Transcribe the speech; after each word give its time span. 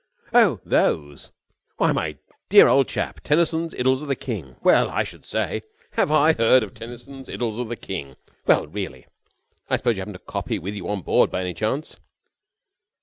"Oh, 0.33 0.59
those! 0.65 1.29
Why, 1.77 1.91
my 1.91 2.17
dear 2.49 2.67
old 2.67 2.87
chap; 2.87 3.19
Tennyson's 3.19 3.75
Idylls 3.75 4.01
of 4.01 4.07
the 4.07 4.15
King! 4.15 4.55
Well, 4.63 4.89
I 4.89 5.03
should 5.03 5.27
say! 5.27 5.61
Have 5.91 6.09
I 6.09 6.33
heard 6.33 6.63
of 6.63 6.73
Tennyson's 6.73 7.29
Idylls 7.29 7.59
of 7.59 7.69
the 7.69 7.75
King? 7.75 8.15
Well, 8.47 8.65
really! 8.65 9.05
I 9.69 9.75
suppose 9.75 9.97
you 9.97 10.01
haven't 10.01 10.15
a 10.15 10.25
copy 10.25 10.57
with 10.57 10.73
you 10.73 10.89
on 10.89 11.01
board 11.03 11.29
by 11.29 11.41
any 11.41 11.53
chance?" 11.53 11.99